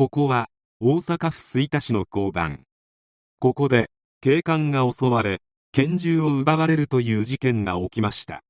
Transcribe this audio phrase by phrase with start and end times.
[0.00, 0.48] ここは
[0.80, 2.62] 大阪府吹田市の交番。
[3.38, 3.90] ここで
[4.22, 5.42] 警官が襲われ、
[5.72, 8.42] 拳銃を奪われるという事件が起きました。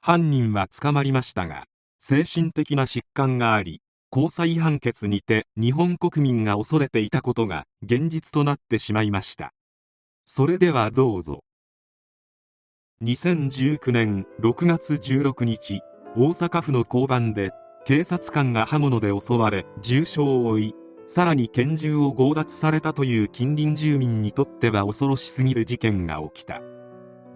[0.00, 1.64] 犯人は捕まりましたが、
[1.98, 9.52] 精神的な疾患があり、高裁判決にて日本国民が恐れていたことが現実となってしまいました。
[10.24, 11.42] それではどうぞ。
[13.02, 15.80] 2019年6月16日、
[16.16, 17.50] 大阪府の交番で
[17.86, 20.74] 警察官が刃物で襲われ重傷を負い
[21.06, 26.60] さらに拳銃を強奪されたという近隣住民にとっては恐ろしすぎる事件が起きた。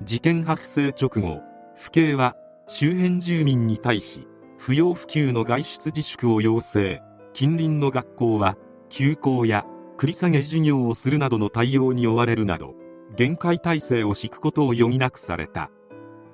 [0.02, 1.40] 事件発生直後
[1.76, 2.34] 府警は
[2.66, 4.26] 周辺住民に対し
[4.58, 7.00] 不要不急の外出自粛を要請。
[7.32, 8.56] 近隣の学校は
[8.88, 9.64] 休校や
[9.98, 12.74] 繰り下げ授業をするなどの対応に追われるなど
[13.14, 15.70] 厳戒態勢を敷くことを余儀なくされた。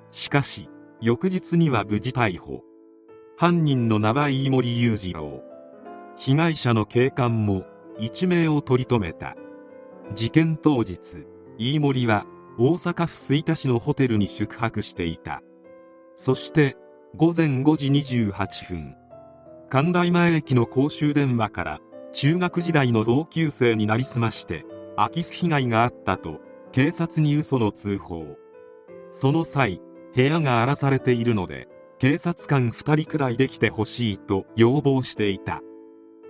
[0.09, 2.66] しかし翌日には無事逮捕。
[3.39, 5.43] 犯人の名は飯森裕次郎。
[6.15, 7.65] 被害者の警官も
[7.99, 9.35] 一命を取り留めた。
[10.15, 11.23] 事件当日
[11.59, 12.25] 飯森は
[12.57, 15.43] 大阪府吹田市のホテルに宿泊していた。
[16.15, 16.77] そして
[17.15, 18.95] 午前5時28分
[19.69, 21.79] 神田前駅の公衆電話から
[22.13, 26.41] 中学時代の同級生になりすまして空き巣被害があったと
[26.71, 28.35] 警察に嘘の通報。
[29.11, 29.79] その際
[30.15, 31.67] 部屋が荒らされているので
[31.99, 35.61] 警察官2人くらいできてほしいと要望していた。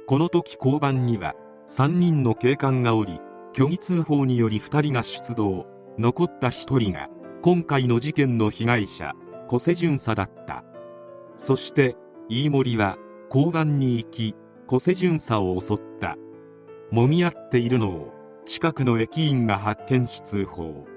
[0.08, 1.36] この時交番には
[1.68, 3.20] 3人の警官がおり
[3.54, 5.68] 虚偽通報により2人が出動。
[5.98, 7.10] 残った1人が
[7.42, 9.14] 今回の事件の被害者
[9.50, 10.64] 小瀬巡査だった。
[11.36, 11.98] そして
[12.30, 12.98] 飯森は
[13.30, 14.36] 交番に行き
[14.68, 16.16] 小瀬巡査を襲った。
[16.94, 18.14] 揉み合っているのを
[18.46, 20.88] 近くの駅員が発見し通報。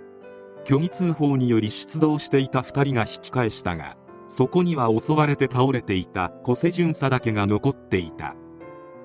[0.65, 3.97] 虚偽通報により出動していた2人が引き返したが
[4.31, 8.37] そこには襲われて倒れていた小瀬巡査だけが残っていた。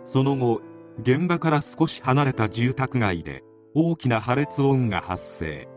[0.03, 0.61] その後
[1.01, 3.43] 現場から少し離れた住宅街で
[3.73, 5.67] 大きな破裂音が発生。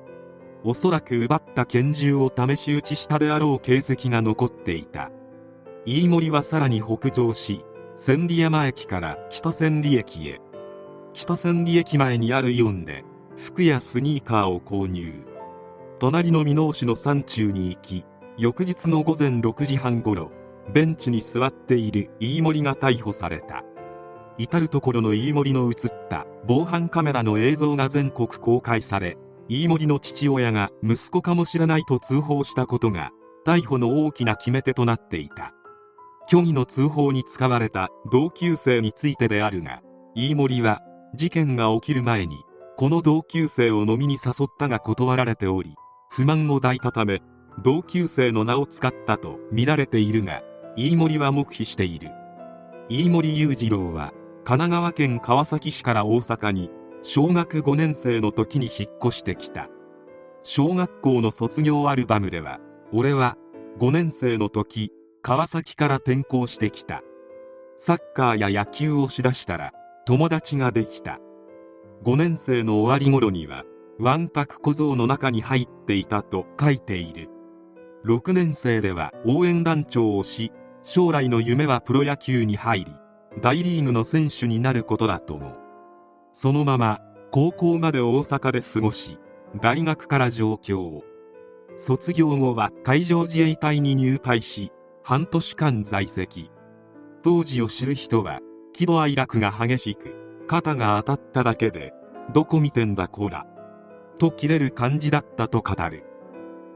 [0.64, 5.10] おそらく奪った拳銃を試し撃ちしたであろう形跡が残っていた。
[5.86, 7.64] 飯森はさらに北上し
[7.96, 10.42] 千里山駅から北千里駅へ。
[11.14, 13.02] 北千里駅前にあるイオンで
[13.34, 15.24] 服やスニーカーを購入。
[16.00, 18.04] 隣の箕面市の山中に行き
[18.38, 20.30] 翌日の午前6時半ごろ
[20.72, 23.64] ベンチに座っている飯森が逮捕された。
[24.38, 29.18] 至る所の飯森の映った防犯カメラの映像が全国公開され
[29.48, 33.10] 飯森の父親が息子かもしれないと通報したことが
[33.44, 35.52] 逮捕の大きな決め手となっていた。
[36.28, 39.82] 虚偽の通報に使われた同級生についてであるが
[40.14, 40.80] 飯森は
[41.16, 42.36] 事件が起きる前に
[42.76, 45.74] この同級生を飲みに誘ったが断られており
[46.08, 47.20] 不満を抱いたため
[47.62, 50.42] 同級生の名を使ったと見られているが
[50.76, 52.10] 飯森は黙秘している。
[52.88, 54.12] 飯森裕次郎は
[54.44, 56.70] 神奈川県川崎市から大阪に
[57.02, 59.68] 小学5年生の時に引っ越してきた。
[60.42, 62.60] 小学校の卒業アルバムでは
[62.92, 63.36] 俺は
[63.80, 64.92] 5年生の時
[65.22, 67.02] 川崎から転校してきた。
[67.76, 69.72] サッカーや野球をしだしたら
[70.06, 71.18] 友達ができた。
[72.04, 73.64] 5年生の終わり頃には
[73.98, 77.28] わんぱく小僧の中に入っていたと書いている。
[78.04, 82.92] 6年生では応援団長をし将来の夢はプロ野球に入り
[83.40, 85.54] 大リーグの選手になることだと思う。
[86.32, 87.00] そのまま
[87.30, 89.18] 高校まで大阪で過ごし
[89.60, 91.02] 大学から上京。
[91.76, 94.72] 卒業後は海上自衛隊に入隊し
[95.02, 96.50] 半年間在籍。
[97.22, 98.40] 当時を知る人は
[98.72, 100.14] 喜怒哀楽が激しく
[100.46, 101.92] 肩が当たっただけで
[102.32, 103.46] どこ見てんだこら。
[104.18, 106.04] と切れる感じだったと語る。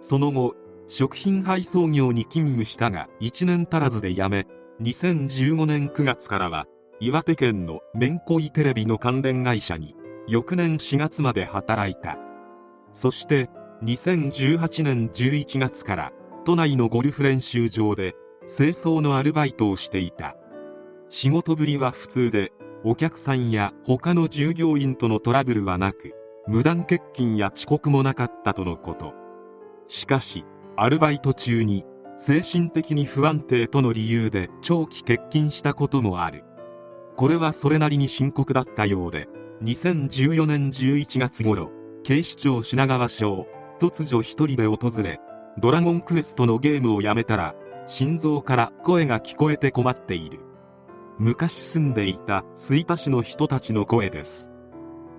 [0.01, 0.55] その後
[0.89, 4.47] 食品配送業に勤務したが1年足らずで辞め
[4.81, 6.67] 2015年9月からは
[7.01, 9.95] 岩手県のめんこいテレビの関連会社に
[10.29, 12.17] 翌年4月まで働いた。
[12.93, 13.51] そして
[13.83, 16.13] 2018年11月から
[16.45, 18.15] 都内のゴルフ練習場で
[18.47, 20.37] 清掃のアルバイトをしていた。
[21.09, 22.53] 仕事ぶりは普通で
[22.85, 26.15] お客さんや他の従業員とのトラブルはなく
[26.47, 29.15] 無断欠勤や遅刻もなかったとのこと。
[29.89, 30.45] しかし
[30.77, 31.85] アルバイト中に
[32.17, 36.45] 精神的に不安定との理由で長期欠勤したこともある。
[37.17, 39.29] これはそれなりに深刻だったようで
[39.63, 41.71] 2014年11月頃
[42.05, 43.47] 警視庁品川署
[43.79, 45.21] 突如一人で訪れ
[45.59, 47.55] ドラゴンクエストのゲームをやめたら
[47.87, 50.41] 心臓から声が聞こえて困っている。
[51.19, 54.51] 昔住んでいた吹田市の人たちの声です。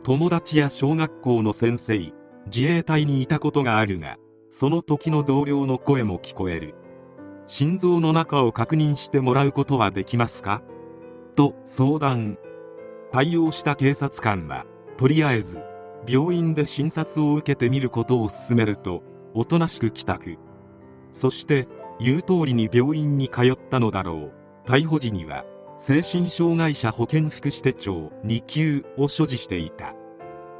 [0.04, 2.12] 友達や小学校の先生
[2.48, 4.18] 自衛隊にいたことがあるが
[4.56, 6.76] その時の同僚の声も聞こえる。
[7.48, 10.62] 心臓の中を確認してもらうことはできますか？
[11.36, 12.38] と相談。
[13.12, 15.58] 対応した警察官はとりあえず
[16.08, 19.02] 病院で診察を受けてみることを勧めると
[19.34, 20.38] おとなしく帰宅。
[21.10, 21.68] そして
[22.00, 24.34] 言う通りに病院に通ったのだろう。
[24.68, 25.46] 逮捕時には
[25.78, 29.96] 精神障害者保健福祉手帳2級を所持していた。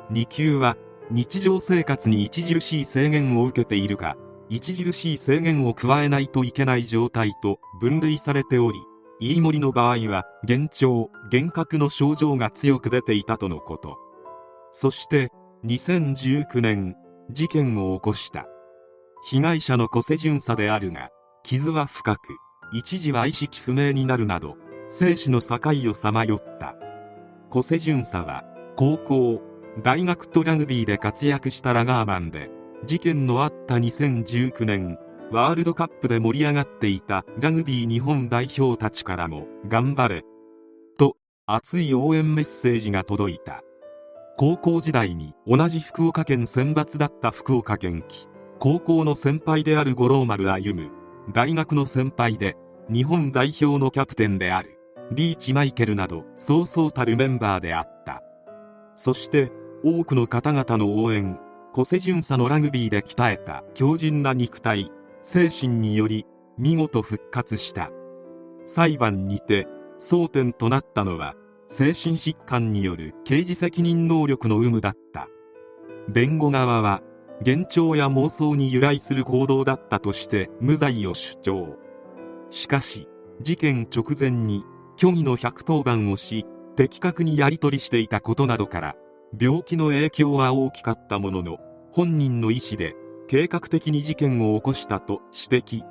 [0.10, 0.78] 2級は
[1.14, 4.18] 日常生活に著しい制限を受けているか
[4.52, 8.80] 著しい制限を加えないといけない状態と分類されており
[9.20, 14.00] 飯森の場合は幻聴幻覚の症状が強く出ていたとのこと。
[14.72, 15.30] そして
[15.66, 16.96] 2019年
[17.30, 18.48] 事件を起こした。
[19.30, 21.10] 被害者の小瀬巡査であるが
[21.44, 22.20] 傷は深く
[22.74, 24.58] 一時は意識不明になるなど
[24.90, 25.60] 生死の境
[25.92, 26.76] をさまよった。
[27.52, 28.44] 小瀬巡査は
[28.76, 32.52] 高校大学とラグビーで活躍したラガーマンで
[32.86, 35.00] 事件のあった2019年
[35.32, 40.24] ワールドカップで盛り上がっていたラグビー日本代表たちからも頑張れ
[40.98, 41.18] と
[41.48, 43.64] 熱い応援メッセージが届いた。
[44.38, 48.28] 高校時代に同じ福岡県選抜だった福岡県期
[48.60, 50.92] 高校の先輩である五郎丸歩
[51.32, 52.58] 大学の先輩で
[52.92, 54.80] 日本代表のキャプテンである
[55.12, 58.24] リーチマイケルなどそうそうたるメンバーであった。
[58.96, 59.52] そして
[59.86, 61.38] 多くの方々の応援
[61.74, 64.90] 小瀬巡査のラグビーで鍛えた強靭な肉体
[65.22, 66.26] 精神により
[66.58, 67.90] 見事復活した。
[68.66, 71.36] 裁判にて争点となったのは
[71.68, 75.28] 精神疾患による刑事責任能力の有無だった。
[76.08, 77.02] 弁護側は
[77.46, 81.78] 幻聴や妄想に由来する行動だったとして無罪を主張。
[82.50, 83.10] しかし
[83.42, 84.64] 事件直前に
[84.96, 86.46] 虚偽の110番をし
[86.78, 88.96] 的確にやり取りしていたことなどから
[89.40, 91.58] 病気の影響は大きかったものの
[91.92, 92.96] 本人の意思で
[93.28, 95.84] 計画的に事件を起こしたと指摘。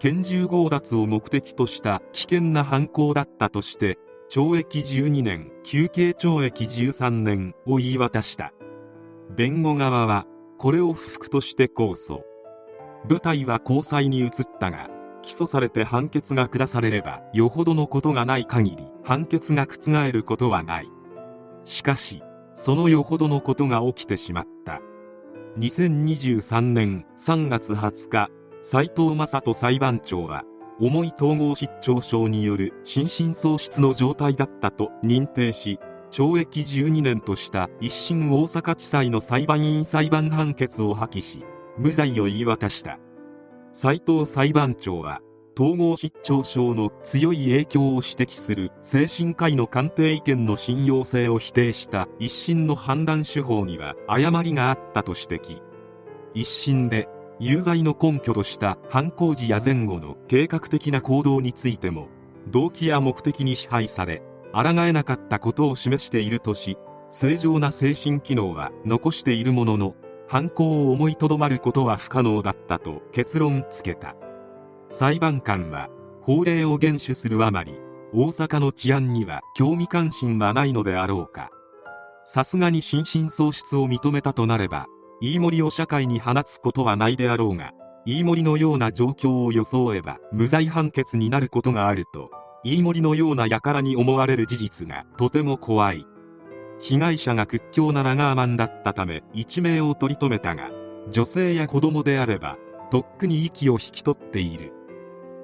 [0.00, 3.98] 拳銃強奪を目的とした危険な犯行だったとして
[4.28, 8.52] 懲役12年休刑懲役13年を言い渡した。
[9.36, 10.26] 弁護側は
[10.58, 12.22] これを不服として控訴。
[13.08, 14.90] 舞台は高裁に移ったが
[15.22, 20.88] 起訴されて判決が下されればよほどのことがない限り判決が覆ることはない。
[21.62, 22.22] しかし
[22.54, 24.80] そのよほどのことが起きてしまった。
[25.58, 28.28] 2023年3月20日
[28.62, 30.42] 斉藤正人裁判長は
[30.80, 35.78] 重い統合失調症による心神喪失の状態だったと認定し
[36.10, 41.44] 懲役12年とした一審大阪地裁の裁判員裁判判決を破棄し
[41.78, 42.98] 無罪を言い渡した。
[43.72, 45.20] 斉藤裁判長は
[45.56, 55.62] 統合失調症の強い影響を指摘する精神科医の鑑定意見の信用性を否定した一審の判断手法には誤りがあったと指摘。
[56.34, 57.08] 一審で
[57.38, 62.08] 有罪の根拠とした犯行時や前後の計画的な行動についても
[62.48, 66.76] 動機や目的に支配され抗えなかったことを示しているとし
[67.10, 69.94] 正常な精神機能は残しているものの
[70.28, 74.16] 犯行を思いとどまることは不可能だったと結論付けた。
[74.96, 75.88] 裁判官は
[76.22, 77.74] 法令を厳守するあまり
[78.12, 81.50] 大阪の治安には興味関心はないのであろうか。
[82.24, 84.86] さすがに心神喪失を認めたとなれば
[85.20, 87.72] 飯森を社会に放つことはないであろうが
[88.06, 92.30] 飯森のような状況を装えば無罪判決になることがあると
[92.62, 96.06] 飯森のような輩に思われる事実がとても怖い。
[96.78, 100.70] 被害者が屈強なラガーマンだったため一命を取り留めたが
[101.10, 102.58] 女性や子供であれば
[102.92, 104.83] とっくに息を引き取っている。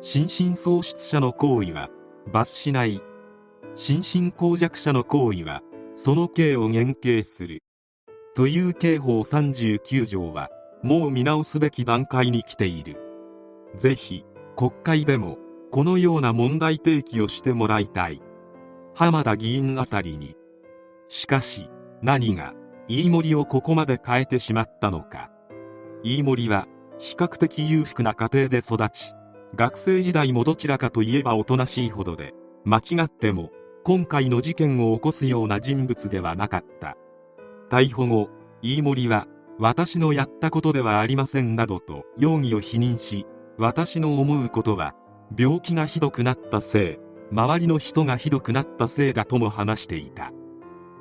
[0.03, 1.91] 心神喪失者の行為は
[2.33, 3.03] 罰しない。
[3.75, 5.63] 心神耗弱者の行為は
[5.95, 7.63] その刑を減刑する。
[8.35, 10.49] という刑法39条は
[10.83, 12.97] もう見直すべき段階に来ている。
[13.77, 14.25] ぜひ
[14.57, 15.37] 国会でも
[15.71, 18.23] このような問題提起をしてもらいたい。
[18.95, 20.35] 浜田議員あたりに。
[21.09, 21.69] しかし
[22.01, 22.55] 何が
[22.89, 25.31] 飯森をここまで変えてしまったのか。
[26.03, 26.67] 飯森は
[26.99, 29.13] 比較的裕福な家庭で育ち
[29.55, 33.51] 学生時代もどちらかといえばおとなしいほどで間違っても
[33.85, 36.97] 今回の事件を起こすような人物ではなかった。
[37.71, 38.29] 逮捕後
[38.63, 39.27] 飯森は
[39.59, 43.27] 私のやったことではありませんなどと容疑を否認し
[43.59, 44.95] 私の思うことは
[45.37, 46.99] 病気がひどくなったせい
[47.33, 50.33] 周りの人がひどくなったせいだとも話していた。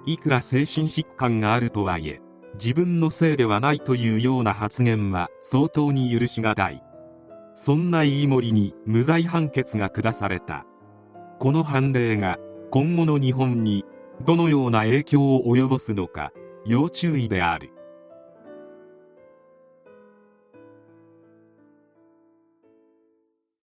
[0.05, 2.21] いくら精神疾患があるとはいえ
[2.55, 6.83] 自分のせいではないというような発言は相当に許しがたい。
[7.61, 10.65] そんな言い盛りに無罪判決が下された。
[11.39, 12.37] この判例が
[12.71, 13.83] 今後の日本に
[14.25, 16.31] どのような影響を及ぼすのか
[16.65, 17.73] 要注意である。